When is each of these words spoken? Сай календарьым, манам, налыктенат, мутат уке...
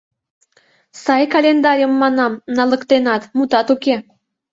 Сай 1.03 1.23
календарьым, 1.33 1.93
манам, 2.01 2.33
налыктенат, 2.55 3.23
мутат 3.35 3.67
уке... 3.75 3.95